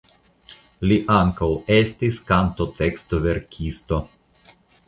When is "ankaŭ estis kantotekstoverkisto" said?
1.15-4.05